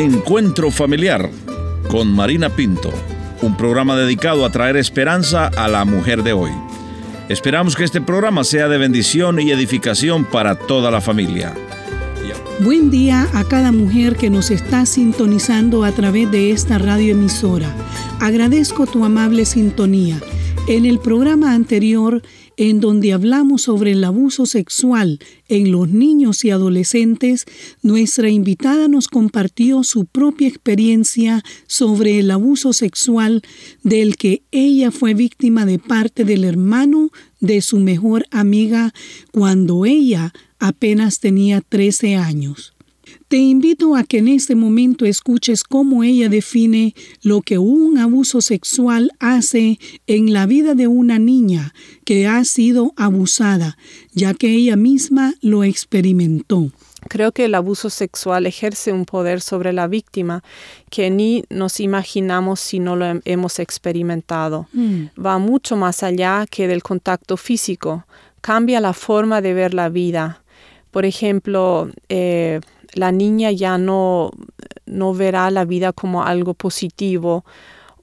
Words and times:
Encuentro 0.00 0.70
Familiar 0.70 1.28
con 1.90 2.10
Marina 2.10 2.48
Pinto, 2.48 2.90
un 3.42 3.54
programa 3.54 3.94
dedicado 3.96 4.46
a 4.46 4.50
traer 4.50 4.78
esperanza 4.78 5.48
a 5.48 5.68
la 5.68 5.84
mujer 5.84 6.22
de 6.22 6.32
hoy. 6.32 6.50
Esperamos 7.28 7.76
que 7.76 7.84
este 7.84 8.00
programa 8.00 8.42
sea 8.44 8.68
de 8.68 8.78
bendición 8.78 9.38
y 9.40 9.50
edificación 9.50 10.24
para 10.24 10.54
toda 10.54 10.90
la 10.90 11.02
familia. 11.02 11.52
Buen 12.60 12.90
día 12.90 13.28
a 13.34 13.44
cada 13.44 13.72
mujer 13.72 14.16
que 14.16 14.30
nos 14.30 14.50
está 14.50 14.86
sintonizando 14.86 15.84
a 15.84 15.92
través 15.92 16.30
de 16.30 16.50
esta 16.50 16.78
radioemisora. 16.78 17.70
Agradezco 18.20 18.86
tu 18.86 19.04
amable 19.04 19.44
sintonía. 19.44 20.18
En 20.66 20.86
el 20.86 20.98
programa 20.98 21.52
anterior 21.52 22.22
en 22.60 22.78
donde 22.78 23.14
hablamos 23.14 23.62
sobre 23.62 23.92
el 23.92 24.04
abuso 24.04 24.44
sexual 24.44 25.18
en 25.48 25.72
los 25.72 25.88
niños 25.88 26.44
y 26.44 26.50
adolescentes, 26.50 27.46
nuestra 27.80 28.28
invitada 28.28 28.86
nos 28.86 29.08
compartió 29.08 29.82
su 29.82 30.04
propia 30.04 30.48
experiencia 30.48 31.42
sobre 31.66 32.18
el 32.18 32.30
abuso 32.30 32.74
sexual 32.74 33.40
del 33.82 34.16
que 34.16 34.42
ella 34.50 34.90
fue 34.90 35.14
víctima 35.14 35.64
de 35.64 35.78
parte 35.78 36.26
del 36.26 36.44
hermano 36.44 37.08
de 37.40 37.62
su 37.62 37.78
mejor 37.80 38.26
amiga 38.30 38.92
cuando 39.32 39.86
ella 39.86 40.34
apenas 40.58 41.18
tenía 41.18 41.62
13 41.62 42.16
años. 42.16 42.74
Te 43.30 43.36
invito 43.36 43.94
a 43.94 44.02
que 44.02 44.18
en 44.18 44.26
este 44.26 44.56
momento 44.56 45.06
escuches 45.06 45.62
cómo 45.62 46.02
ella 46.02 46.28
define 46.28 46.96
lo 47.22 47.42
que 47.42 47.58
un 47.58 47.96
abuso 47.96 48.40
sexual 48.40 49.12
hace 49.20 49.78
en 50.08 50.32
la 50.32 50.46
vida 50.46 50.74
de 50.74 50.88
una 50.88 51.20
niña 51.20 51.72
que 52.04 52.26
ha 52.26 52.44
sido 52.44 52.92
abusada, 52.96 53.78
ya 54.12 54.34
que 54.34 54.50
ella 54.50 54.74
misma 54.74 55.34
lo 55.42 55.62
experimentó. 55.62 56.72
Creo 57.08 57.30
que 57.30 57.44
el 57.44 57.54
abuso 57.54 57.88
sexual 57.88 58.46
ejerce 58.46 58.92
un 58.92 59.04
poder 59.04 59.40
sobre 59.40 59.72
la 59.72 59.86
víctima 59.86 60.42
que 60.90 61.08
ni 61.08 61.44
nos 61.50 61.78
imaginamos 61.78 62.58
si 62.58 62.80
no 62.80 62.96
lo 62.96 63.20
hemos 63.24 63.60
experimentado. 63.60 64.66
Mm. 64.72 65.04
Va 65.24 65.38
mucho 65.38 65.76
más 65.76 66.02
allá 66.02 66.46
que 66.50 66.66
del 66.66 66.82
contacto 66.82 67.36
físico. 67.36 68.06
Cambia 68.40 68.80
la 68.80 68.92
forma 68.92 69.40
de 69.40 69.54
ver 69.54 69.72
la 69.72 69.88
vida. 69.88 70.42
Por 70.90 71.04
ejemplo, 71.04 71.88
eh, 72.08 72.58
la 72.94 73.12
niña 73.12 73.50
ya 73.50 73.78
no, 73.78 74.32
no 74.86 75.14
verá 75.14 75.50
la 75.50 75.64
vida 75.64 75.92
como 75.92 76.24
algo 76.24 76.54
positivo 76.54 77.44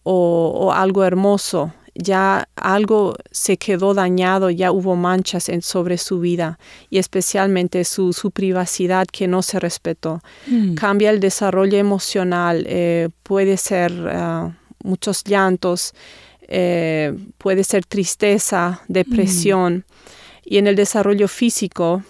o, 0.03 0.71
algo 0.73 1.03
hermoso, 1.03 1.73
ya 1.93 2.47
algo 2.55 3.15
se 3.31 3.57
quedó 3.57 3.93
dañado, 3.93 4.49
ya 4.49 4.71
hubo 4.71 4.95
manchas 4.95 5.49
en, 5.49 5.61
sobre 5.61 5.97
su 5.97 6.21
vida 6.21 6.59
y 6.89 6.97
especialmente 6.97 7.83
su, 7.83 8.13
privacidad 8.33 9.05
que 9.07 9.27
no 9.27 9.41
se 9.41 9.59
respetó. 9.59 10.21
Mm. 10.47 10.75
Cambia 10.75 11.09
el 11.09 11.19
desarrollo 11.19 11.77
emocional, 11.77 12.63
eh, 12.69 13.09
puede 13.23 13.57
ser 13.57 13.91
ah, 14.13 14.55
muchos 14.81 15.25
llantos, 15.25 15.93
eh, 16.47 17.13
puede 17.37 17.65
ser 17.65 17.85
tristeza, 17.85 18.81
depresión. 18.87 19.73
Mm. 19.73 19.83
Y 20.45 20.57
en 20.59 20.67
el 20.67 20.77
desarrollo 20.77 21.27
físico, 21.27 22.03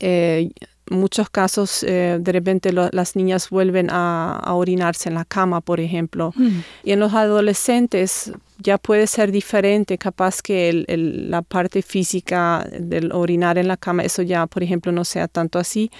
eh, 0.00 0.50
muchos 0.90 1.30
casos 1.30 1.82
eh, 1.82 2.18
de 2.20 2.32
repente 2.32 2.72
las 2.72 3.16
niñas 3.16 3.50
vuelven 3.50 3.88
a, 3.90 4.40
orinarse 4.46 5.08
en 5.08 5.14
la 5.14 5.24
cama, 5.24 5.60
por 5.60 5.80
ejemplo. 5.80 6.32
Mm. 6.36 6.60
Y 6.84 6.92
en 6.92 7.00
los 7.00 7.14
adolescentes 7.14 8.32
ya 8.58 8.78
puede 8.78 9.06
ser 9.06 9.32
diferente, 9.32 9.98
capaz 9.98 10.42
que 10.42 10.84
la 10.86 11.42
parte 11.42 11.82
física 11.82 12.66
del 12.78 13.12
orinar 13.12 13.58
en 13.58 13.68
la 13.68 13.76
cama, 13.76 14.02
eso 14.02 14.22
ya, 14.22 14.46
por 14.46 14.62
ejemplo, 14.62 14.92
no 14.92 15.04
sea 15.04 15.28
tanto 15.28 15.58
así. 15.58 15.90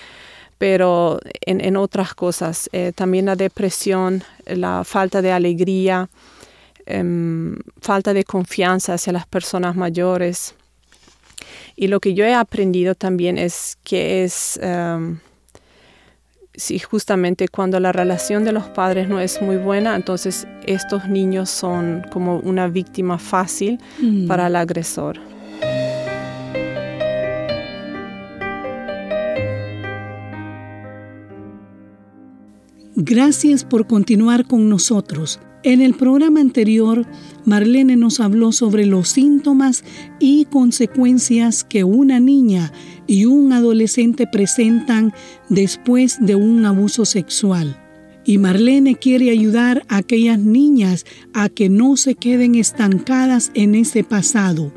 Pero 0.59 1.19
en, 1.41 1.77
otras 1.77 2.15
cosas, 2.15 2.71
eh, 2.73 2.93
también 2.95 3.27
la 3.27 3.37
depresión, 3.37 4.23
la 4.47 4.85
falta 4.85 5.20
de 5.20 5.33
alegría, 5.33 6.08
em, 6.87 7.57
falta 7.81 8.14
de 8.14 8.25
confianza 8.25 8.95
hacia 8.95 9.13
las 9.13 9.27
personas 9.27 9.75
mayores, 9.75 10.55
y 11.77 11.89
lo 11.89 12.01
que 12.01 12.14
yo 12.14 12.24
he 12.24 12.35
aprendido 12.35 12.95
también 12.95 13.39
es 13.39 13.77
que 13.83 14.24
es, 14.24 14.61
um, 14.62 15.18
si 16.55 16.79
justamente 16.79 17.48
cuando 17.48 17.80
la 17.80 17.92
relación 17.92 18.45
de 18.45 18.52
los 18.52 18.64
padres 18.68 19.08
no 19.08 19.20
es 19.20 19.42
muy 19.42 19.57
buena, 19.57 19.96
entonces 19.96 20.46
estos 20.67 21.08
niños 21.08 21.51
son 21.51 22.05
como 22.13 22.39
una 22.39 22.68
víctima 22.68 23.18
fácil 23.18 23.79
mm. 24.01 24.27
para 24.27 24.46
el 24.46 24.57
agresor. 24.57 25.18
Gracias 32.96 33.64
por 33.64 33.89
continuar 33.89 34.46
con 34.46 34.68
nosotros. 34.68 35.40
En 35.64 35.80
el 35.80 35.95
programa 35.95 36.41
anterior, 36.41 37.07
Marlene 37.47 37.97
nos 37.97 38.20
habló 38.20 38.52
sobre 38.52 38.85
los 38.85 39.08
síntomas 39.08 39.83
y 40.20 40.45
consecuencias 40.45 41.64
que 41.64 41.85
una 41.85 42.20
niña 42.20 42.70
y 43.07 43.25
un 43.25 43.51
adolescente 43.51 44.27
presentan 44.27 45.14
después 45.48 46.19
de 46.20 46.35
un 46.35 46.67
abuso 46.67 47.07
sexual. 47.07 47.80
Y 48.27 48.36
Marlene 48.36 48.97
quiere 48.97 49.30
ayudar 49.30 49.86
a 49.89 49.97
aquellas 49.97 50.39
niñas 50.39 51.07
a 51.33 51.48
que 51.48 51.70
no 51.70 51.96
se 51.96 52.14
queden 52.14 52.57
estancadas 52.57 53.51
en 53.55 53.75
ese 53.75 54.05
pasado, 54.05 54.70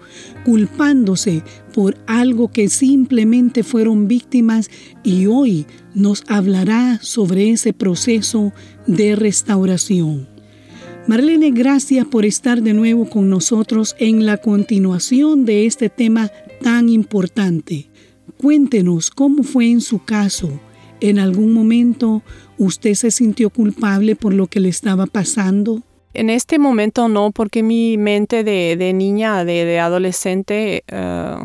culpándose 0.45 1.43
por 1.73 1.97
algo 2.07 2.49
que 2.49 2.69
simplemente 2.69 3.63
fueron 3.63 4.07
víctimas 4.07 4.69
y 5.03 5.25
hoy 5.25 5.65
nos 5.93 6.23
hablará 6.29 6.99
sobre 7.01 7.51
ese 7.51 7.73
proceso 7.73 8.53
de 8.85 9.17
restauración. 9.17 10.36
Marlene, 11.07 11.51
gracias 11.51 12.05
por 12.05 12.25
estar 12.25 12.61
de 12.61 12.73
nuevo 12.73 13.09
con 13.09 13.29
nosotros 13.29 13.95
en 13.97 14.25
la 14.25 14.35
continuación 14.35 15.45
de 15.45 15.65
este 15.65 15.87
tema 15.87 16.29
tan 16.61 16.89
importante. 16.89 17.87
Cuéntenos 18.35 19.09
cómo 19.09 19.43
fue 19.43 19.71
en 19.71 19.79
su 19.79 20.03
caso. 20.03 20.59
¿En 20.99 21.17
algún 21.17 21.53
momento 21.53 22.23
usted 22.57 22.93
se 22.93 23.11
sintió 23.11 23.49
culpable 23.49 24.17
por 24.17 24.33
lo 24.33 24.47
que 24.47 24.59
le 24.59 24.67
estaba 24.67 25.05
pasando? 25.05 25.81
En 26.17 26.31
este 26.31 26.57
momento 26.57 27.09
no, 27.09 27.29
porque 27.29 27.61
mi 27.61 27.95
mente 27.95 28.43
de, 28.43 28.91
niña, 28.91 29.45
de, 29.45 29.79
adolescente, 29.79 30.83
eh, 30.87 31.35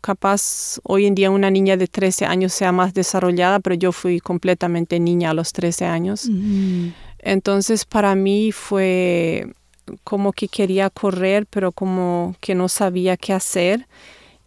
capaz 0.00 0.80
hoy 0.82 1.06
en 1.06 1.14
día 1.14 1.30
una 1.30 1.48
niña 1.48 1.76
de 1.76 1.86
13 1.86 2.26
años 2.26 2.52
sea 2.52 2.72
más 2.72 2.92
desarrollada, 2.92 3.60
pero 3.60 3.76
yo 3.76 3.92
fui 3.92 4.18
completamente 4.18 4.98
niña 4.98 5.30
a 5.30 5.32
los 5.32 5.52
13 5.52 5.84
años. 5.84 6.28
Entonces 7.20 7.84
para 7.84 8.16
mí 8.16 8.50
fue 8.50 9.54
como 10.02 10.32
que 10.32 10.48
quería 10.48 10.90
correr, 10.90 11.46
pero 11.48 11.70
como 11.70 12.34
que 12.40 12.56
no 12.56 12.68
sabía 12.68 13.16
qué 13.16 13.32
hacer. 13.32 13.86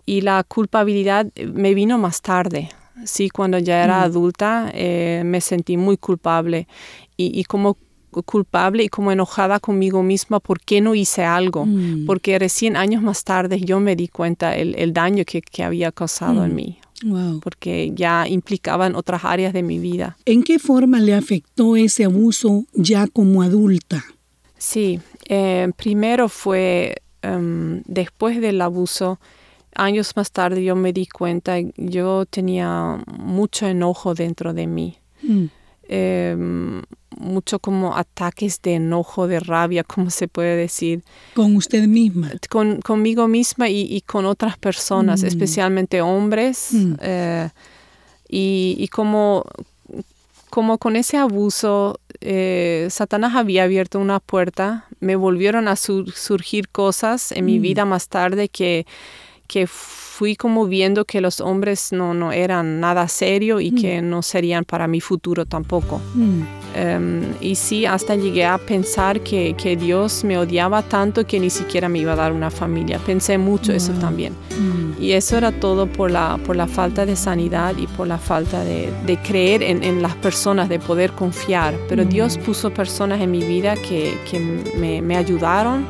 Y 0.06 0.20
la 0.20 0.44
culpabilidad 0.44 1.28
me 1.54 1.74
vino 1.74 1.98
más 1.98 2.22
tarde. 2.22 2.68
Sí, 3.06 3.30
cuando 3.30 3.58
ya 3.60 3.82
era 3.82 4.00
mm. 4.00 4.04
adulta 4.04 4.72
eh, 4.74 5.22
me 5.24 5.40
sentí 5.40 5.78
muy 5.78 5.96
culpable 5.96 6.68
y, 7.16 7.44
como 7.46 7.78
culpable 8.10 8.84
y 8.84 8.90
como 8.90 9.12
enojada 9.12 9.60
conmigo 9.60 10.04
misma 10.04 10.40
por 10.40 10.60
qué 10.60 10.82
no 10.82 10.96
hice 10.96 11.24
algo, 11.24 11.66
mm. 11.66 12.06
porque 12.06 12.40
recién 12.40 12.76
años 12.76 13.02
más 13.02 13.24
tarde 13.24 13.60
yo 13.62 13.80
me 13.80 13.96
di 13.96 14.08
cuenta 14.08 14.56
el, 14.56 14.76
el 14.76 14.94
daño 14.94 15.24
que, 15.26 15.42
que 15.42 15.64
había 15.64 15.92
causado 15.92 16.44
en 16.44 16.52
mm. 16.52 16.56
mí 16.56 16.80
porque 17.42 17.92
ya 17.96 18.28
implicaban 18.28 18.96
otras 18.96 19.24
áreas 19.24 19.54
de 19.54 19.64
mi 19.64 19.80
vida. 19.80 20.18
¿En 20.26 20.44
qué 20.44 20.60
forma 20.60 21.00
le 21.00 21.14
afectó 21.14 21.76
ese 21.76 22.06
abuso 22.06 22.66
ya 22.74 23.08
como 23.08 23.42
adulta? 23.42 24.04
Sí, 24.58 25.00
eh, 25.28 25.72
primero 25.78 26.28
fue 26.28 27.02
em, 27.22 27.82
después 27.86 28.42
del 28.42 28.62
abuso, 28.62 29.20
años 29.76 30.16
más 30.16 30.32
tarde 30.32 30.64
yo 30.64 30.76
me 30.76 30.92
di 30.92 31.08
cuenta, 31.08 31.56
yo 31.78 32.26
tenía 32.26 33.02
mucho 33.18 33.68
enojo 33.68 34.14
dentro 34.14 34.54
de 34.54 34.68
mí. 34.68 34.98
Mm. 35.22 35.46
Em, 35.92 36.84
mucho 37.18 37.58
como 37.58 37.98
ataques 37.98 38.62
de 38.62 38.76
enojo, 38.76 39.28
de 39.28 39.40
rabia, 39.40 39.84
como 39.84 40.12
se 40.12 40.28
puede 40.28 40.56
decir. 40.56 41.04
Con 41.34 41.56
usted 41.56 41.88
misma. 41.88 42.32
Con, 42.48 42.80
conmigo 42.82 43.28
misma 43.28 43.70
y, 43.70 44.02
con 44.06 44.28
otras 44.28 44.56
personas, 44.60 45.24
mm. 45.24 45.26
especialmente 45.26 46.02
hombres. 46.02 46.70
Mm. 46.74 46.94
Eh, 47.02 47.50
y, 48.30 48.88
como, 48.90 49.46
como 50.52 50.78
con 50.78 50.96
ese 50.96 51.18
abuso, 51.18 52.00
eh, 52.22 52.88
Satanás 52.92 53.36
había 53.36 53.64
abierto 53.64 53.98
una 53.98 54.20
puerta, 54.20 54.86
me 55.00 55.16
volvieron 55.16 55.68
a 55.68 55.76
surgir 55.76 56.70
cosas 56.70 57.32
en 57.32 57.46
mi 57.46 57.58
mm. 57.58 57.62
vida 57.64 57.86
más 57.86 58.10
tarde 58.10 58.48
que 58.50 58.86
que 59.50 59.68
fui 60.20 60.36
como 60.36 60.68
viendo 60.68 61.06
que 61.06 61.22
los 61.22 61.40
hombres 61.40 61.94
no, 61.94 62.14
no 62.14 62.34
eran 62.34 62.82
nada 62.82 63.08
serio 63.08 63.62
y 63.62 63.72
que 63.72 64.02
no 64.02 64.22
serían 64.22 64.66
para 64.66 64.86
mi 64.86 65.00
futuro 65.00 65.46
tampoco. 65.46 66.02
Em, 66.76 67.22
y 67.40 67.56
sí, 67.56 67.86
hasta 67.86 68.18
llegué 68.18 68.46
a 68.46 68.58
pensar 68.58 69.22
que, 69.22 69.56
que, 69.56 69.78
Dios 69.78 70.26
me 70.26 70.38
odiaba 70.38 70.82
tanto 70.82 71.26
que 71.26 71.40
ni 71.40 71.50
siquiera 71.50 71.88
me 71.88 72.00
iba 72.00 72.12
a 72.12 72.16
dar 72.18 72.34
una 72.34 72.52
familia. 72.52 73.00
Pensé 73.00 73.38
mucho 73.38 73.72
eso 73.72 73.94
también. 73.94 74.34
Y 75.00 75.14
eso 75.14 75.38
era 75.38 75.54
todo 75.54 75.88
por 75.88 76.12
la, 76.12 76.38
por 76.46 76.58
la 76.58 76.68
falta 76.68 77.06
de 77.06 77.16
sanidad 77.16 77.78
y 77.78 77.88
por 77.88 78.06
la 78.06 78.18
falta 78.18 78.66
de, 78.66 78.92
de 79.06 79.18
creer 79.20 79.64
en, 79.64 79.86
en, 79.86 80.02
las 80.02 80.16
personas, 80.16 80.68
de 80.68 80.80
poder 80.80 81.14
confiar. 81.14 81.74
Pero 81.88 82.04
Dios 82.04 82.38
puso 82.38 82.72
personas 82.72 83.22
en 83.22 83.32
mi 83.32 83.42
vida 83.46 83.76
que, 83.76 84.18
que 84.30 84.38
me, 84.78 85.02
me 85.02 85.16
ayudaron 85.16 85.86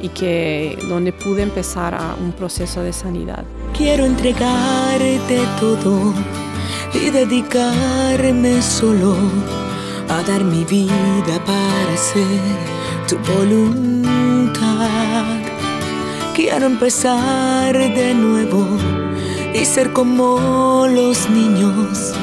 y 0.00 0.08
que 0.10 0.78
donde 0.88 1.12
pude 1.12 1.42
empezar 1.42 1.94
a 1.94 2.14
un 2.14 2.32
proceso 2.32 2.82
de 2.82 2.92
sanidad. 2.92 3.44
Quiero 3.76 4.06
entregarte 4.06 5.38
todo 5.60 6.14
y 6.94 7.10
dedicarme 7.10 8.62
solo 8.62 9.14
a 10.08 10.22
dar 10.22 10.42
mi 10.44 10.64
vida 10.64 11.44
para 11.44 11.92
hacer 11.92 12.40
tu 13.06 13.18
voluntad. 13.34 14.56
Quiero 16.34 16.64
empezar 16.64 17.76
de 17.76 18.14
nuevo 18.14 18.66
y 19.52 19.64
ser 19.66 19.92
como 19.92 20.86
los 20.88 21.28
niños, 21.28 22.14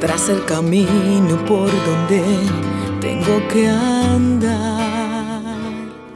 tras 0.00 0.28
el 0.28 0.44
camino 0.44 1.44
por 1.44 1.70
donde 1.86 2.22
tengo 3.00 3.48
que 3.48 3.68
andar. 3.68 4.69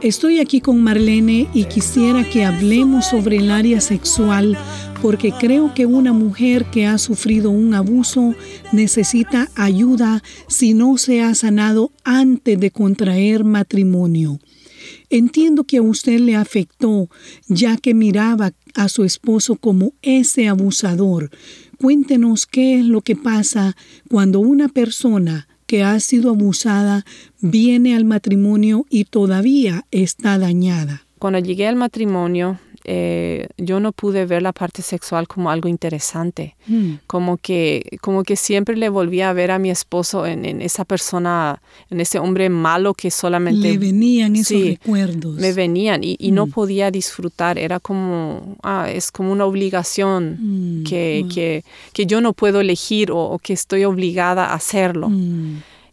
Estoy 0.01 0.39
aquí 0.39 0.59
con 0.59 0.83
Marlene 0.83 1.47
y 1.53 1.65
quisiera 1.65 2.29
que 2.29 2.43
hablemos 2.43 3.05
sobre 3.05 3.37
el 3.37 3.49
área 3.49 3.79
sexual 3.79 4.57
porque 5.01 5.31
creo 5.31 5.73
que 5.73 5.85
una 5.85 6.11
mujer 6.11 6.65
que 6.65 6.85
ha 6.85 6.97
sufrido 6.97 7.49
un 7.49 7.73
abuso 7.73 8.35
necesita 8.73 9.49
ayuda 9.55 10.21
si 10.47 10.73
no 10.73 10.97
se 10.97 11.21
ha 11.21 11.33
sanado 11.33 11.91
antes 12.03 12.59
de 12.59 12.71
contraer 12.71 13.45
matrimonio. 13.45 14.39
Entiendo 15.09 15.63
que 15.63 15.77
a 15.77 15.81
usted 15.81 16.19
le 16.19 16.35
afectó 16.35 17.09
ya 17.47 17.77
que 17.77 17.93
miraba 17.93 18.51
a 18.75 18.89
su 18.89 19.05
esposo 19.05 19.55
como 19.55 19.93
ese 20.01 20.49
abusador. 20.49 21.31
Cuéntenos 21.77 22.45
qué 22.45 22.79
es 22.79 22.85
lo 22.85 23.01
que 23.01 23.15
pasa 23.15 23.75
cuando 24.09 24.39
una 24.39 24.67
persona 24.67 25.47
que 25.65 25.83
ha 25.83 25.99
sido 25.99 26.31
abusada 26.31 27.05
viene 27.39 27.95
al 27.95 28.05
matrimonio 28.05 28.85
y 28.89 29.05
todavía 29.05 29.85
está 29.91 30.37
dañada. 30.37 31.05
Cuando 31.19 31.39
llegué 31.39 31.67
al 31.67 31.75
matrimonio, 31.75 32.59
eh, 32.87 33.47
yo 33.57 33.79
no 33.79 33.91
pude 33.91 34.25
ver 34.25 34.43
la 34.43 34.53
parte 34.53 34.83
sexual 34.83 35.27
como 35.27 35.49
algo 35.49 35.67
interesante, 35.67 36.55
mm. 36.67 36.93
como, 37.07 37.37
que, 37.37 37.97
como 37.99 38.23
que 38.23 38.35
siempre 38.35 38.77
le 38.77 38.89
volvía 38.89 39.31
a 39.31 39.33
ver 39.33 39.49
a 39.49 39.57
mi 39.57 39.71
esposo 39.71 40.27
en, 40.27 40.61
esa 40.61 40.85
persona, 40.85 41.61
en 41.89 41.99
ese 41.99 42.19
hombre 42.19 42.49
malo 42.49 42.93
que 42.93 43.09
solamente... 43.09 43.71
Le 43.71 43.77
venían 43.79 44.35
esos 44.35 44.61
recuerdos. 44.61 45.35
Me 45.35 45.51
venían 45.51 46.01
y, 46.03 46.31
no 46.31 46.45
mm. 46.45 46.51
podía 46.51 46.91
disfrutar, 46.91 47.57
era 47.57 47.79
como, 47.79 48.55
ah, 48.61 48.87
es 48.91 49.11
como 49.11 49.31
una 49.31 49.45
obligación 49.45 50.81
mm. 50.81 50.83
que, 50.83 51.25
que, 51.33 51.63
que, 51.91 52.05
yo 52.05 52.21
no 52.21 52.33
puedo 52.33 52.61
elegir 52.61 53.11
o, 53.11 53.17
o 53.17 53.39
que 53.39 53.53
estoy 53.53 53.83
obligada 53.83 54.45
a 54.47 54.53
hacerlo. 54.53 55.09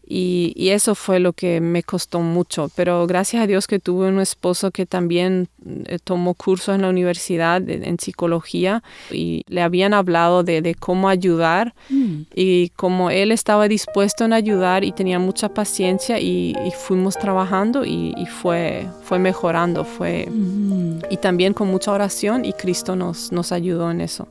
Y, 0.04 0.70
eso 0.72 0.94
fue 0.94 1.20
lo 1.20 1.32
que 1.32 1.60
me 1.60 1.82
costó 1.82 2.20
mucho. 2.20 2.70
Pero 2.75 3.06
gracias 3.06 3.43
a 3.43 3.46
Dios 3.46 3.66
que 3.66 3.78
tuve 3.78 4.08
un 4.08 4.20
esposo 4.20 4.70
que 4.70 4.87
también 4.87 5.49
eh, 5.87 5.99
tomó 6.02 6.34
cursos 6.34 6.75
en 6.75 6.82
la 6.82 6.88
universidad 6.88 7.62
en 7.69 7.99
psicología 7.99 8.82
y 9.10 9.44
le 9.49 9.62
habían 9.62 9.94
hablado 9.94 10.43
de, 10.43 10.75
cómo 10.78 11.08
ayudar 11.08 11.75
mm. 11.90 12.22
y 12.34 12.70
como 12.70 13.10
él 13.10 13.32
estaba 13.32 13.69
dispuesto 13.69 14.25
en 14.25 14.32
ayudar 14.32 14.84
y 14.84 14.93
tenía 14.93 15.19
mucha 15.19 15.49
paciencia 15.50 16.19
y, 16.19 16.55
fuimos 16.76 17.19
trabajando 17.19 17.84
y, 17.84 18.26
fue, 18.26 18.88
fue 19.02 19.19
mejorando. 19.19 19.84
Fue, 19.84 20.26
mm. 20.28 21.00
Y 21.10 21.16
también 21.19 21.52
con 21.52 21.69
mucha 21.69 21.93
oración 21.93 22.44
y 22.44 22.52
Cristo 22.52 22.96
nos, 22.96 23.31
nos 23.31 23.52
ayudó 23.52 23.90
en 23.90 24.00
eso. 24.00 24.28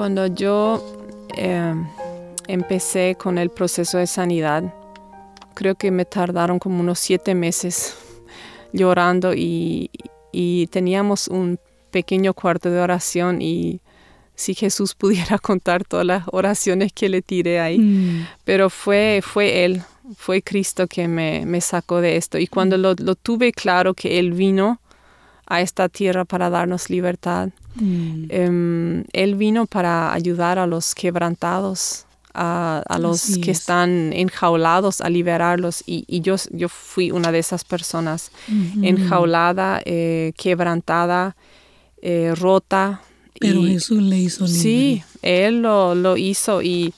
Cuando 0.00 0.28
yo 0.28 0.82
em, 1.36 1.86
empecé 2.48 3.18
con 3.20 3.36
el 3.36 3.50
proceso 3.50 3.98
de 3.98 4.06
sanidad, 4.06 4.74
creo 5.52 5.74
que 5.74 5.90
me 5.90 6.06
tardaron 6.06 6.58
como 6.58 6.80
unos 6.80 6.98
siete 6.98 7.34
meses 7.34 7.98
llorando 8.72 9.34
y, 9.34 9.90
teníamos 10.70 11.28
un 11.28 11.60
pequeño 11.90 12.32
cuarto 12.32 12.70
de 12.70 12.80
oración 12.80 13.42
y 13.42 13.82
si 14.34 14.54
Jesús 14.54 14.94
pudiera 14.94 15.38
contar 15.42 15.84
todas 15.84 16.06
las 16.06 16.24
oraciones 16.32 16.94
que 16.94 17.10
le 17.10 17.20
tiré 17.20 17.60
ahí, 17.60 17.78
mm. 17.78 18.26
pero 18.44 18.70
fue, 18.70 19.20
fue 19.22 19.66
Él, 19.66 19.82
fue 20.16 20.40
Cristo 20.40 20.86
que 20.86 21.08
me, 21.08 21.60
sacó 21.60 22.00
de 22.00 22.16
esto. 22.16 22.38
Y 22.38 22.46
cuando 22.46 22.78
lo, 22.78 22.94
lo, 22.94 23.16
tuve 23.16 23.52
claro 23.52 23.92
que 23.92 24.18
Él 24.18 24.32
vino 24.32 24.79
a 25.50 25.60
esta 25.60 25.90
tierra 25.90 26.24
para 26.24 26.48
darnos 26.48 26.88
libertad, 26.88 27.50
Mm. 27.74 28.26
Em, 28.28 29.04
él 29.12 29.36
vino 29.36 29.66
para 29.66 30.12
ayudar 30.12 30.58
a 30.58 30.66
los 30.66 30.94
quebrantados, 30.94 32.06
a, 32.32 32.98
los 33.00 33.38
que 33.38 33.50
están 33.50 34.12
enjaulados, 34.12 35.00
a 35.00 35.08
liberarlos. 35.10 35.82
Y, 35.86 36.20
yo, 36.20 36.36
yo 36.50 36.68
fui 36.68 37.10
una 37.10 37.32
de 37.32 37.38
esas 37.38 37.64
personas, 37.64 38.30
enjaulada, 38.82 39.82
eh, 39.84 40.32
quebrantada, 40.36 41.36
eh, 42.02 42.32
rota. 42.36 43.02
Pero 43.38 43.62
Jesús 43.62 44.02
le 44.02 44.18
hizo 44.18 44.44
libre. 44.44 44.60
Sí, 44.60 45.02
Él 45.22 45.62
lo, 45.62 45.94
lo 45.94 46.16
hizo 46.16 46.62
y 46.62 46.94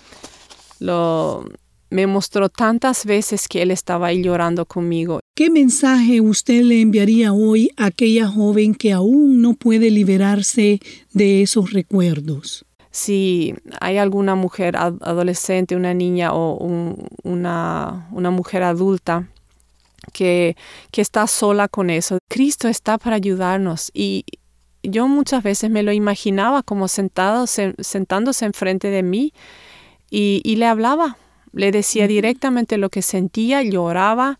lo, 0.80 1.48
me 1.92 2.06
mostró 2.06 2.48
tantas 2.48 3.04
veces 3.04 3.48
que 3.48 3.60
él 3.62 3.70
estaba 3.70 4.08
ahí 4.08 4.22
llorando 4.22 4.64
conmigo. 4.64 5.20
¿Qué 5.36 5.50
mensaje 5.50 6.20
usted 6.20 6.62
le 6.62 6.80
enviaría 6.80 7.32
hoy 7.34 7.70
a 7.76 7.86
aquella 7.86 8.26
joven 8.26 8.74
que 8.74 8.92
aún 8.92 9.42
no 9.42 9.52
puede 9.54 9.90
liberarse 9.90 10.80
de 11.12 11.42
esos 11.42 11.72
recuerdos? 11.72 12.64
Si 12.90 13.54
hay 13.80 13.98
alguna 13.98 14.34
mujer 14.34 14.76
adolescente, 14.76 15.76
una 15.76 15.94
niña 15.94 16.34
o 16.34 16.56
una, 17.22 18.08
una, 18.10 18.30
mujer 18.30 18.62
adulta 18.62 19.28
que, 20.12 20.56
que 20.90 21.00
está 21.00 21.26
sola 21.26 21.68
con 21.68 21.90
eso, 21.90 22.18
Cristo 22.28 22.68
está 22.68 22.98
para 22.98 23.16
ayudarnos 23.16 23.90
y 23.94 24.24
yo 24.82 25.08
muchas 25.08 25.42
veces 25.42 25.70
me 25.70 25.82
lo 25.82 25.92
imaginaba 25.92 26.62
como 26.62 26.88
sentado, 26.88 27.46
sentándose 27.46 28.44
enfrente 28.44 28.88
de 28.88 29.02
mí 29.02 29.32
y, 30.10 30.42
y 30.44 30.56
le 30.56 30.66
hablaba 30.66 31.16
le 31.52 31.70
decía 31.70 32.06
directamente 32.06 32.78
lo 32.78 32.90
que 32.90 33.02
sentía, 33.02 33.62
lloraba 33.62 34.38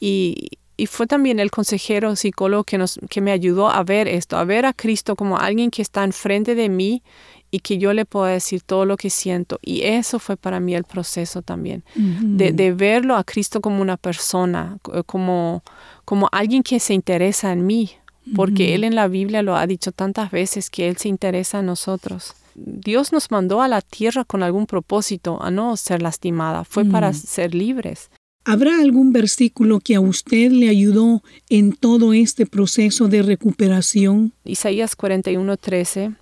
y, 0.00 0.48
fue 0.88 1.06
también 1.06 1.40
el 1.40 1.50
consejero 1.50 2.16
psicólogo 2.16 2.64
que, 2.64 2.76
nos, 2.76 3.00
que 3.08 3.22
me 3.22 3.32
ayudó 3.32 3.70
a 3.70 3.82
ver 3.82 4.08
esto, 4.08 4.36
a 4.36 4.44
ver 4.44 4.66
a 4.66 4.74
Cristo 4.74 5.16
como 5.16 5.38
alguien 5.38 5.70
que 5.70 5.80
está 5.80 6.04
enfrente 6.04 6.54
de 6.54 6.68
mí 6.68 7.02
y 7.50 7.60
que 7.60 7.78
yo 7.78 7.94
le 7.94 8.04
puedo 8.04 8.26
decir 8.26 8.60
todo 8.60 8.84
lo 8.84 8.98
que 8.98 9.08
siento. 9.08 9.58
Y 9.62 9.84
eso 9.84 10.18
fue 10.18 10.36
para 10.36 10.60
mí 10.60 10.74
el 10.74 10.84
proceso 10.84 11.40
también, 11.40 11.82
de, 11.94 12.72
verlo 12.72 13.16
a 13.16 13.24
Cristo 13.24 13.62
como 13.62 13.80
una 13.80 13.96
persona, 13.96 14.78
como, 15.06 15.62
como 16.04 16.28
alguien 16.30 16.62
que 16.62 16.78
se 16.78 16.92
interesa 16.92 17.52
en 17.52 17.64
mí, 17.64 17.92
porque 18.34 18.74
Él 18.74 18.84
en 18.84 18.94
la 18.94 19.08
Biblia 19.08 19.40
lo 19.40 19.56
ha 19.56 19.66
dicho 19.66 19.92
tantas 19.92 20.30
veces 20.30 20.68
que 20.68 20.88
Él 20.88 20.98
se 20.98 21.08
interesa 21.08 21.60
en 21.60 21.66
nosotros. 21.66 22.34
Dios 22.56 23.12
nos 23.12 23.30
mandó 23.30 23.60
a 23.60 23.68
la 23.68 23.82
tierra 23.82 24.24
con 24.24 24.42
algún 24.42 24.66
propósito, 24.66 25.42
a 25.42 25.50
no 25.50 25.76
ser 25.76 26.00
lastimada, 26.00 26.64
fue 26.64 26.84
para 26.86 27.10
mm. 27.10 27.14
ser 27.14 27.54
libres. 27.54 28.10
¿Habrá 28.44 28.80
algún 28.80 29.12
versículo 29.12 29.80
que 29.80 29.96
a 29.96 30.00
usted 30.00 30.52
le 30.52 30.68
ayudó 30.68 31.22
en 31.50 31.72
todo 31.72 32.12
este 32.12 32.46
proceso 32.46 33.08
de 33.08 33.22
recuperación? 33.22 34.32
Isaías 34.44 34.96
41:13, 34.96 36.16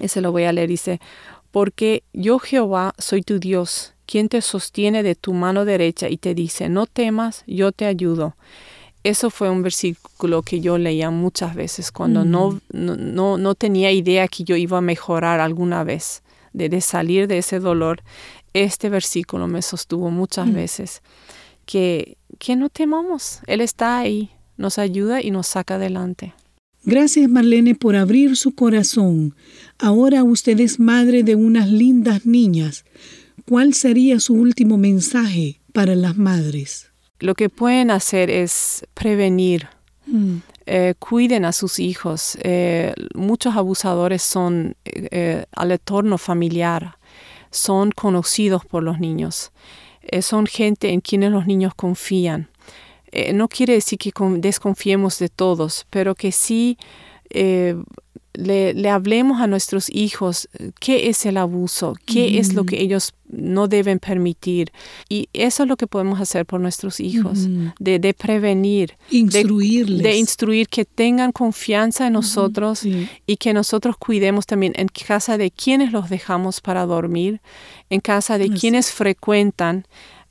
ese 0.00 0.20
lo 0.20 0.32
voy 0.32 0.44
a 0.44 0.52
leer, 0.52 0.68
dice, 0.68 1.00
porque 1.50 2.04
yo 2.12 2.38
Jehová 2.38 2.94
soy 2.96 3.22
tu 3.22 3.38
Dios, 3.38 3.94
quien 4.06 4.28
te 4.28 4.40
sostiene 4.40 5.02
de 5.02 5.16
tu 5.16 5.34
mano 5.34 5.64
derecha 5.64 6.08
y 6.08 6.16
te 6.16 6.34
dice, 6.34 6.68
no 6.68 6.86
temas, 6.86 7.44
yo 7.46 7.72
te 7.72 7.84
ayudo 7.84 8.36
eso 9.04 9.30
fue 9.30 9.50
un 9.50 9.62
versículo 9.62 10.42
que 10.42 10.60
yo 10.60 10.78
leía 10.78 11.10
muchas 11.10 11.54
veces 11.54 11.92
cuando 11.92 12.24
no, 12.24 12.60
no, 12.72 13.38
no, 13.38 13.54
tenía 13.54 13.92
idea 13.92 14.28
que 14.28 14.44
yo 14.44 14.56
iba 14.56 14.78
a 14.78 14.82
mejorar 14.82 15.40
alguna 15.40 15.84
vez, 15.84 16.22
de, 16.52 16.80
salir 16.80 17.28
de 17.28 17.38
ese 17.38 17.60
dolor. 17.60 18.02
Este 18.54 18.88
versículo 18.88 19.46
me 19.46 19.62
sostuvo 19.62 20.10
muchas 20.10 20.52
veces, 20.52 21.02
que, 21.66 22.16
que 22.38 22.56
no 22.56 22.68
temamos, 22.68 23.40
Él 23.46 23.60
está 23.60 23.98
ahí, 23.98 24.30
nos 24.56 24.78
ayuda 24.78 25.22
y 25.22 25.30
nos 25.30 25.46
saca 25.46 25.76
adelante. 25.76 26.34
Gracias 26.84 27.28
Marlene 27.28 27.74
por 27.74 27.96
abrir 27.96 28.36
su 28.36 28.54
corazón. 28.54 29.34
Ahora 29.78 30.24
usted 30.24 30.58
es 30.60 30.80
madre 30.80 31.22
de 31.22 31.34
unas 31.34 31.68
lindas 31.68 32.24
niñas. 32.24 32.84
¿cuál 33.48 33.72
sería 33.72 34.20
su 34.20 34.34
último 34.34 34.76
mensaje 34.76 35.60
para 35.72 35.94
las 35.94 36.16
madres? 36.18 36.87
Lo 37.20 37.34
que 37.34 37.48
pueden 37.48 37.90
hacer 37.90 38.30
es 38.30 38.86
prevenir. 38.94 39.68
Mm. 40.06 40.38
Eh, 40.70 40.94
cuiden 40.98 41.46
a 41.46 41.52
sus 41.52 41.78
hijos. 41.78 42.36
Eh, 42.42 42.92
muchos 43.14 43.56
abusadores 43.56 44.22
son 44.22 44.76
eh, 44.84 45.46
al 45.52 45.72
entorno 45.72 46.18
familiar, 46.18 46.98
son 47.50 47.90
conocidos 47.90 48.66
por 48.66 48.82
los 48.82 49.00
niños, 49.00 49.50
son 50.20 50.46
gente 50.46 50.90
en 50.90 51.00
quienes 51.00 51.32
los 51.32 51.46
niños 51.46 51.74
confían. 51.74 52.50
no 53.32 53.48
quiere 53.48 53.74
decir 53.74 53.98
que 53.98 54.12
desconfiemos 54.38 55.18
de 55.18 55.30
todos, 55.30 55.86
pero 55.88 56.14
que 56.14 56.32
sí 56.32 56.76
le, 58.34 58.88
hablemos 58.88 59.40
a 59.40 59.46
nuestros 59.46 59.90
hijos 59.90 60.48
qué 60.80 61.08
es 61.08 61.26
el 61.26 61.36
abuso, 61.36 61.94
qué 62.04 62.38
es 62.38 62.54
lo 62.54 62.64
que 62.64 62.80
ellos 62.80 63.14
no 63.28 63.68
deben 63.68 63.98
permitir. 63.98 64.72
Y 65.08 65.28
eso 65.32 65.64
es 65.64 65.68
lo 65.68 65.76
que 65.76 65.86
podemos 65.86 66.20
hacer 66.20 66.46
por 66.46 66.60
nuestros 66.60 67.00
hijos, 67.00 67.48
de, 67.78 68.14
prevenir, 68.14 68.96
Instruirles. 69.10 70.02
De, 70.02 70.16
instruir 70.16 70.68
que 70.68 70.84
tengan 70.84 71.32
confianza 71.32 72.06
en 72.06 72.14
nosotros 72.14 72.84
y 72.84 73.36
que 73.36 73.52
nosotros 73.52 73.96
cuidemos 73.96 74.46
también 74.46 74.72
en 74.76 74.88
casa 74.88 75.36
de 75.38 75.50
quienes 75.50 75.92
los 75.92 76.08
dejamos 76.08 76.60
para 76.60 76.86
dormir, 76.86 77.40
en 77.90 78.00
casa 78.00 78.38
de 78.38 78.50
quienes 78.50 78.92
frecuentan 78.92 79.86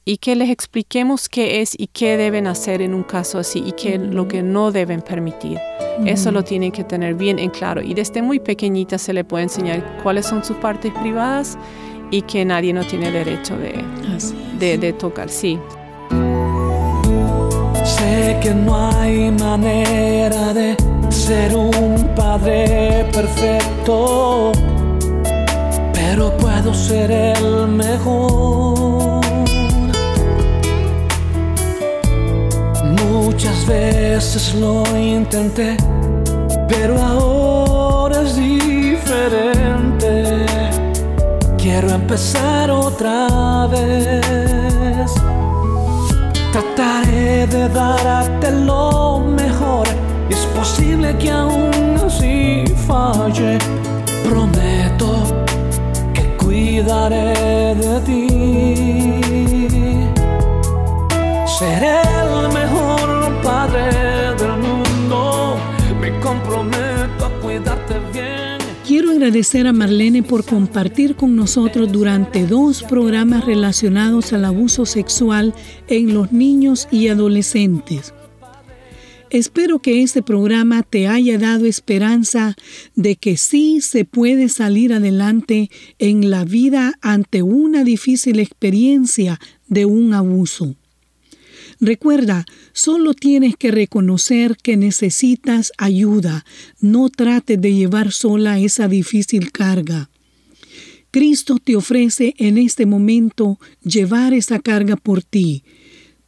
y 0.07 0.19
que 0.19 0.37
les 0.37 0.49
expliquemos 0.49 1.27
qué 1.27 1.59
es 1.59 1.75
y 1.77 1.87
qué 1.87 2.15
deben 2.15 2.47
hacer 2.47 2.81
en 2.81 2.93
un 2.93 3.03
caso 3.03 3.39
así 3.39 3.61
y 3.65 3.73
qué 3.73 3.97
lo 3.97 4.25
que 4.29 4.41
no 4.41 4.71
deben 4.71 5.01
permitir. 5.01 5.59
Eso 6.05 6.31
lo 6.31 6.45
tienen 6.45 6.71
que 6.71 6.85
tener 6.85 7.15
bien 7.15 7.39
en 7.39 7.49
claro 7.49 7.81
y 7.81 7.93
desde 7.93 8.21
muy 8.21 8.39
pequeñita 8.39 8.97
se 8.97 9.11
le 9.11 9.25
puede 9.25 9.43
enseñar 9.43 9.99
cuáles 10.03 10.25
son 10.25 10.45
sus 10.45 10.55
partes 10.57 10.93
privadas 10.93 11.57
y 12.09 12.21
que 12.21 12.45
nadie 12.45 12.71
no 12.71 12.85
tiene 12.85 13.11
derecho 13.11 13.57
de, 13.57 13.83
de, 14.57 14.77
de 14.77 14.93
tocar. 14.93 15.27
Sí. 15.27 15.59
Sé 17.83 18.39
que 18.41 18.55
no 18.55 18.77
hay 18.77 19.29
manera 19.31 20.53
de 20.53 20.77
ser 21.09 21.53
un 21.53 22.15
padre 22.15 23.05
perfecto, 23.11 24.53
pero 25.91 26.31
puedo 26.37 26.73
ser 26.73 27.11
el 27.11 27.67
mejor. 27.67 28.36
Veces 33.67 34.55
lo 34.55 34.83
intenté, 34.97 35.77
pero 36.69 36.99
ahora 37.01 38.21
es 38.21 38.35
diferente. 38.35 40.45
Quiero 41.57 41.89
empezar 41.89 42.71
otra 42.71 43.67
vez. 43.67 45.11
Trataré 46.53 47.45
de 47.47 47.67
darte 47.69 48.51
lo 48.51 49.19
mejor. 49.19 49.87
Es 50.29 50.45
posible 50.57 51.17
que 51.17 51.29
aún 51.29 51.99
así 52.05 52.63
falle. 52.87 53.59
Prometo 54.23 55.43
que 56.13 56.23
cuidaré 56.37 57.75
de 57.75 57.99
ti. 58.05 58.27
Seré 61.45 62.06
agradecer 69.17 69.65
a 69.65 69.73
Marlene 69.73 70.21
por 70.21 70.45
compartir 70.45 71.15
con 71.15 71.35
nosotros 71.35 71.91
durante 71.91 72.45
dos 72.45 72.83
programas 72.83 73.45
relacionados 73.45 74.31
al 74.31 74.45
abuso 74.45 74.85
sexual 74.85 75.55
en 75.87 76.13
los 76.13 76.31
niños 76.31 76.87
y 76.91 77.07
adolescentes. 77.07 78.13
Espero 79.31 79.79
que 79.79 80.03
este 80.03 80.21
programa 80.21 80.83
te 80.83 81.07
haya 81.07 81.39
dado 81.39 81.65
esperanza 81.65 82.55
de 82.93 83.15
que 83.15 83.37
sí 83.37 83.81
se 83.81 84.05
puede 84.05 84.49
salir 84.49 84.93
adelante 84.93 85.71
en 85.97 86.29
la 86.29 86.45
vida 86.45 86.93
ante 87.01 87.41
una 87.41 87.83
difícil 87.83 88.39
experiencia 88.39 89.39
de 89.67 89.85
un 89.85 90.13
abuso. 90.13 90.75
Recuerda, 91.79 92.45
solo 92.73 93.13
tienes 93.13 93.55
que 93.55 93.71
reconocer 93.71 94.57
que 94.57 94.77
necesitas 94.77 95.71
ayuda. 95.77 96.45
No 96.79 97.09
trates 97.09 97.61
de 97.61 97.73
llevar 97.73 98.11
sola 98.11 98.59
esa 98.59 98.87
difícil 98.87 99.51
carga. 99.51 100.09
Cristo 101.11 101.57
te 101.63 101.75
ofrece 101.75 102.33
en 102.37 102.57
este 102.57 102.85
momento 102.85 103.59
llevar 103.83 104.33
esa 104.33 104.59
carga 104.59 104.95
por 104.95 105.23
ti. 105.23 105.63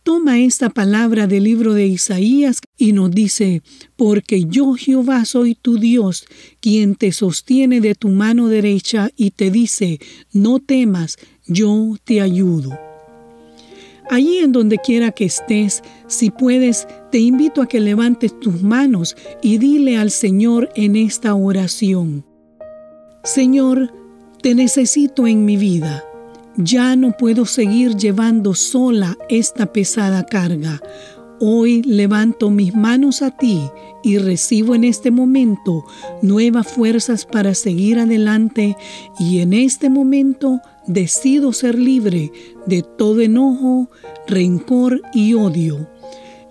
Toma 0.04 0.40
esta 0.40 0.70
palabra 0.70 1.28
del 1.28 1.44
libro 1.44 1.74
de 1.74 1.86
Isaías 1.86 2.62
y 2.78 2.94
nos 2.94 3.12
dice, 3.12 3.62
porque 3.96 4.46
yo 4.46 4.74
Jehová 4.74 5.26
soy 5.26 5.56
tu 5.56 5.78
Dios, 5.78 6.26
quien 6.62 6.96
te 6.96 7.12
sostiene 7.12 7.82
de 7.82 7.96
tu 7.96 8.10
mano 8.10 8.48
derecha 8.48 9.12
y 9.18 9.32
te 9.32 9.52
dice, 9.52 10.00
no 10.32 10.60
temas, 10.60 11.18
yo 11.46 11.96
te 12.06 12.22
ayudo. 12.22 12.89
Allí 14.10 14.40
en 14.40 14.52
donde 14.52 14.80
quiera 14.80 15.12
que 15.12 15.26
estés, 15.26 15.84
si 16.08 16.32
puedes, 16.32 16.88
te 17.12 17.20
invito 17.20 17.62
a 17.62 17.68
que 17.68 17.80
levantes 17.80 18.40
tus 18.40 18.64
manos 18.64 19.16
y 19.44 19.60
dile 19.60 19.98
al 19.98 20.10
Señor 20.10 20.70
en 20.76 20.96
esta 20.96 21.36
oración. 21.36 22.26
Señor, 23.24 23.94
te 24.42 24.56
necesito 24.56 25.28
en 25.28 25.46
mi 25.46 25.58
vida. 25.58 26.04
Ya 26.58 26.96
no 26.96 27.12
puedo 27.12 27.46
seguir 27.46 27.96
llevando 27.96 28.56
sola 28.56 29.16
esta 29.30 29.72
pesada 29.72 30.26
carga. 30.26 30.82
Hoy 31.40 31.84
levanto 31.84 32.50
mis 32.50 32.76
manos 32.76 33.22
a 33.22 33.32
ti 33.32 33.62
y 34.04 34.18
recibo 34.18 34.76
en 34.76 34.84
este 34.84 35.12
momento 35.12 35.86
nuevas 36.22 36.68
fuerzas 36.68 37.26
para 37.26 37.54
seguir 37.54 38.00
adelante 38.00 38.76
y 39.20 39.40
en 39.40 39.54
este 39.54 39.90
momento 39.90 40.60
decido 40.90 41.54
ser 41.54 41.78
libre 41.78 42.32
de 42.66 42.82
todo 42.82 43.22
enojo, 43.22 43.90
rencor 44.28 45.02
y 45.14 45.36
odio. 45.36 45.88